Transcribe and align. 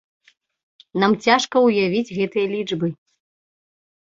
Нам 1.03 1.11
цяжка 1.27 1.55
ўявіць 1.67 2.15
гэтыя 2.17 2.45
лічбы. 2.55 2.87